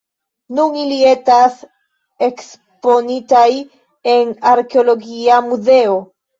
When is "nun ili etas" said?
0.59-1.59